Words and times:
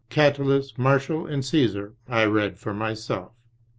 Catullus, 0.09 0.79
Martial 0.79 1.27
and 1.27 1.45
Caesar 1.45 1.93
I 2.09 2.25
read 2.25 2.57
for 2.57 2.73
myself. 2.73 3.33